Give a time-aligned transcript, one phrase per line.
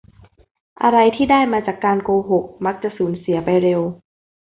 [0.83, 3.81] อะไรที่ได้มาจากการโกหกมักจะสูญเสียไปเร็ว